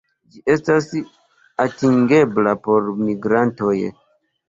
Ĝi 0.35 0.39
estas 0.53 0.87
atingebla 1.67 2.57
por 2.67 2.93
migrantoj. 3.07 3.81